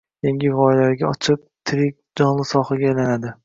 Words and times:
yangi 0.27 0.49
g‘oyalarga 0.55 1.05
ochiq, 1.11 1.45
«tirik», 1.71 2.01
jonli 2.23 2.51
sohaga 2.57 2.93
aylanadi. 2.93 3.37